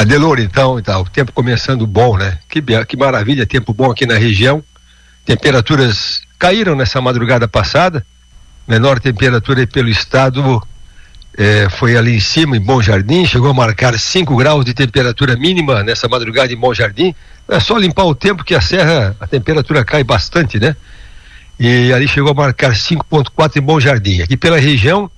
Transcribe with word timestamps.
Adelor, 0.00 0.40
então, 0.40 0.78
então, 0.78 1.02
o 1.02 1.04
tempo 1.04 1.30
começando 1.30 1.86
bom, 1.86 2.16
né? 2.16 2.38
Que, 2.48 2.62
que 2.86 2.96
maravilha, 2.96 3.44
tempo 3.44 3.74
bom 3.74 3.90
aqui 3.90 4.06
na 4.06 4.14
região. 4.16 4.64
Temperaturas 5.26 6.22
caíram 6.38 6.74
nessa 6.74 7.02
madrugada 7.02 7.46
passada. 7.46 8.02
Menor 8.66 8.98
temperatura 8.98 9.66
pelo 9.66 9.90
estado 9.90 10.66
é, 11.36 11.68
foi 11.68 11.98
ali 11.98 12.16
em 12.16 12.20
cima, 12.20 12.56
em 12.56 12.60
Bom 12.62 12.80
Jardim, 12.80 13.26
chegou 13.26 13.50
a 13.50 13.52
marcar 13.52 13.98
5 13.98 14.34
graus 14.36 14.64
de 14.64 14.72
temperatura 14.72 15.36
mínima 15.36 15.82
nessa 15.82 16.08
madrugada 16.08 16.50
em 16.50 16.56
Bom 16.56 16.72
Jardim. 16.72 17.14
É 17.46 17.60
só 17.60 17.76
limpar 17.76 18.04
o 18.04 18.14
tempo 18.14 18.42
que 18.42 18.54
a 18.54 18.60
serra, 18.62 19.14
a 19.20 19.26
temperatura 19.26 19.84
cai 19.84 20.02
bastante, 20.02 20.58
né? 20.58 20.74
E 21.58 21.92
ali 21.92 22.08
chegou 22.08 22.30
a 22.30 22.34
marcar 22.34 22.72
5,4 22.72 23.58
em 23.58 23.60
Bom 23.60 23.78
Jardim. 23.78 24.22
Aqui 24.22 24.34
pela 24.34 24.58
região 24.58 25.10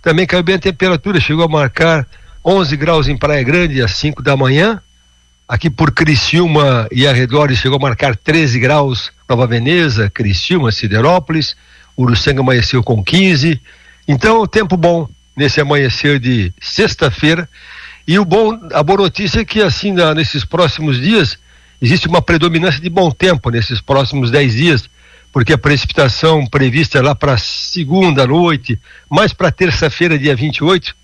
também 0.00 0.28
caiu 0.28 0.44
bem 0.44 0.54
a 0.54 0.60
temperatura, 0.60 1.18
chegou 1.18 1.44
a 1.44 1.48
marcar 1.48 2.06
11 2.44 2.76
graus 2.76 3.08
em 3.08 3.16
Praia 3.16 3.42
Grande 3.42 3.82
às 3.82 3.92
5 3.92 4.22
da 4.22 4.36
manhã. 4.36 4.80
Aqui 5.48 5.70
por 5.70 5.92
Criciúma 5.92 6.86
e 6.92 7.06
arredores 7.06 7.58
chegou 7.58 7.78
a 7.78 7.82
marcar 7.82 8.16
13 8.16 8.58
graus 8.58 9.10
Nova 9.28 9.46
Veneza, 9.46 10.10
Criciúma, 10.10 10.70
Siderópolis. 10.70 11.56
Uruçanga 11.96 12.40
amanheceu 12.40 12.82
com 12.82 13.02
15. 13.02 13.60
Então, 14.06 14.46
tempo 14.46 14.76
bom 14.76 15.08
nesse 15.36 15.60
amanhecer 15.60 16.18
de 16.18 16.52
sexta-feira. 16.60 17.48
E 18.06 18.18
o 18.18 18.24
bom, 18.24 18.58
a 18.72 18.82
boa 18.82 19.02
notícia 19.02 19.40
é 19.40 19.44
que 19.44 19.60
assim, 19.60 19.92
na, 19.92 20.14
nesses 20.14 20.44
próximos 20.44 21.00
dias, 21.00 21.38
existe 21.80 22.08
uma 22.08 22.22
predominância 22.22 22.80
de 22.80 22.88
bom 22.88 23.10
tempo 23.10 23.50
nesses 23.50 23.80
próximos 23.80 24.30
10 24.30 24.54
dias, 24.54 24.90
porque 25.32 25.52
a 25.52 25.58
precipitação 25.58 26.46
prevista 26.46 27.02
lá 27.02 27.14
para 27.14 27.36
segunda 27.36 28.26
noite, 28.26 28.78
mais 29.10 29.32
para 29.32 29.52
terça-feira, 29.52 30.18
dia 30.18 30.34
28, 30.34 30.96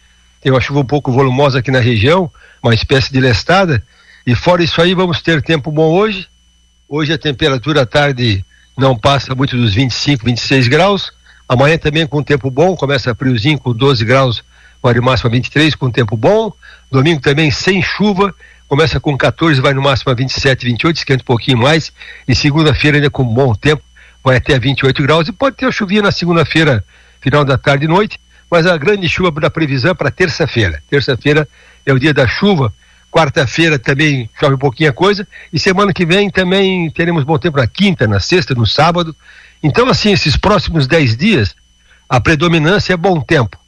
tem 0.45 0.53
uma 0.53 0.61
chuva 0.61 0.81
um 0.81 0.85
pouco 0.85 1.11
volumosa 1.11 1.61
aqui 1.61 1.71
na 1.71 1.81
região, 1.81 2.31
uma 2.63 2.75
espécie 2.75 3.11
de 3.11 3.19
lestada. 3.19 3.83
E 4.27 4.35
fora 4.35 4.63
isso 4.63 4.79
aí, 4.79 4.95
vamos 4.95 5.23
ter 5.23 5.41
tempo 5.41 5.73
bom 5.73 5.91
hoje. 5.91 6.29
Hoje 6.87 7.15
a 7.15 7.19
temperatura 7.19 7.81
à 7.81 7.87
tarde 7.87 8.45
não 8.77 8.95
passa 8.95 9.35
muito 9.35 9.57
dos 9.57 9.73
25, 9.73 10.23
26 10.23 10.69
graus. 10.69 11.15
Amanhã 11.49 11.79
também 11.79 12.07
com 12.07 12.23
tempo 12.23 12.51
bom, 12.51 12.77
começa 12.77 13.15
friozinho 13.15 13.59
com 13.59 13.73
12 13.73 14.05
graus, 14.05 14.45
vai 14.83 14.93
no 14.93 15.03
máximo 15.03 15.31
a 15.31 15.33
23 15.33 15.75
com 15.77 15.91
tempo 15.91 16.15
bom. 16.15 16.53
Domingo 16.93 17.23
também 17.23 17.51
sem 17.51 17.81
chuva, 17.81 18.35
começa 18.69 19.01
com 19.01 19.17
14, 19.17 19.63
vai 19.63 19.73
no 19.73 19.81
máximo 19.81 20.13
a 20.13 20.15
27, 20.15 20.67
28, 20.67 20.97
esquenta 20.99 21.23
um 21.23 21.25
pouquinho 21.25 21.57
mais. 21.57 21.91
E 22.29 22.35
segunda-feira 22.35 22.99
ainda 22.99 23.09
com 23.09 23.25
bom 23.25 23.55
tempo, 23.55 23.83
vai 24.23 24.37
até 24.37 24.59
28 24.59 25.03
graus. 25.05 25.27
E 25.27 25.33
pode 25.33 25.57
ter 25.57 25.73
chuvinha 25.73 26.03
na 26.03 26.13
segunda-feira, 26.13 26.85
final 27.23 27.47
da 27.47 27.57
tarde 27.57 27.87
e 27.87 27.89
noite, 27.89 28.21
mas 28.55 28.69
a 28.69 28.77
grande 28.77 29.09
chuva 29.09 29.33
da 29.41 29.51
previsão 29.51 29.91
é 29.91 29.95
para 29.95 30.13
terça-feira. 30.13 30.81
Terça-feira 30.89 31.49
é 31.85 31.93
o 31.93 31.99
dia 31.99 32.15
da 32.15 32.25
chuva. 32.25 32.73
Quarta-feira 33.11 33.81
também 33.81 34.31
chove 34.39 34.55
um 34.55 34.59
pouquinho 34.59 34.91
a 34.91 34.93
coisa. 34.93 35.27
E 35.53 35.59
semana 35.59 35.93
que 35.93 36.07
vem 36.07 36.31
também 36.31 36.89
teremos 36.93 37.25
bom 37.25 37.37
tempo 37.37 37.57
na 37.57 37.67
quinta, 37.67 38.07
na 38.07 38.21
sexta, 38.21 38.55
no 38.55 38.65
sábado. 38.65 39.13
Então, 39.61 39.89
assim, 39.89 40.13
esses 40.13 40.37
próximos 40.37 40.87
10 40.87 41.17
dias, 41.17 41.57
a 42.09 42.21
predominância 42.21 42.93
é 42.93 42.97
bom 42.97 43.21
tempo. 43.21 43.59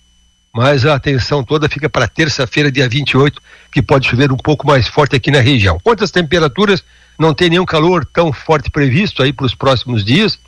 Mas 0.55 0.87
a 0.87 0.95
atenção 0.95 1.43
toda 1.43 1.69
fica 1.69 1.91
para 1.91 2.06
terça-feira, 2.06 2.71
dia 2.71 2.89
28, 2.89 3.43
que 3.73 3.83
pode 3.83 4.09
chover 4.09 4.31
um 4.31 4.37
pouco 4.37 4.65
mais 4.65 4.87
forte 4.87 5.17
aqui 5.17 5.33
na 5.33 5.41
região. 5.41 5.81
Quantas 5.83 6.12
temperaturas? 6.12 6.84
Não 7.19 7.34
tem 7.34 7.50
nenhum 7.50 7.67
calor 7.67 8.05
tão 8.05 8.33
forte 8.33 8.71
previsto 8.71 9.21
aí 9.21 9.33
para 9.33 9.47
os 9.47 9.55
próximos 9.55 10.05
dias. 10.05 10.39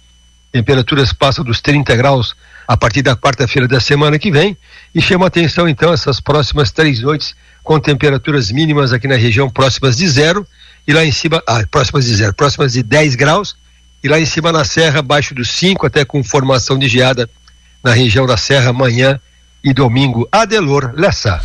Temperaturas 0.53 1.13
passam 1.13 1.45
dos 1.45 1.61
30 1.61 1.95
graus 1.97 2.35
a 2.67 2.77
partir 2.77 3.03
da 3.03 3.17
quarta-feira 3.17 3.67
da 3.69 3.81
semana 3.81 4.19
que 4.19 4.31
vem. 4.31 4.57
E 4.95 5.01
chama 5.01 5.27
atenção, 5.27 5.69
então, 5.69 5.93
essas 5.93 6.21
próximas 6.21 6.71
três 6.71 7.01
noites 7.01 7.35
com 7.63 7.79
temperaturas 7.79 8.51
mínimas 8.51 8.93
aqui 8.93 9.07
na 9.07 9.17
região 9.17 9.51
próximas 9.51 9.97
de 9.97 10.09
zero 10.09 10.47
e 10.87 10.93
lá 10.93 11.05
em 11.05 11.13
cima, 11.13 11.43
ah, 11.47 11.63
próximas 11.71 12.07
de 12.07 12.15
zero, 12.15 12.33
próximas 12.33 12.73
de 12.73 12.83
10 12.83 13.15
graus 13.15 13.57
e 14.03 14.09
lá 14.09 14.19
em 14.19 14.25
cima 14.25 14.51
na 14.51 14.65
serra, 14.65 15.01
abaixo 15.01 15.35
dos 15.35 15.51
5, 15.51 15.87
até 15.87 16.05
com 16.05 16.25
formação 16.25 16.79
de 16.79 16.89
geada 16.89 17.29
na 17.85 17.93
região 17.93 18.27
da 18.27 18.39
serra, 18.39 18.71
amanhã 18.71 19.21
e 19.63 19.75
domingo. 19.75 20.27
Adelor 20.33 20.93
Lessa. 20.97 21.43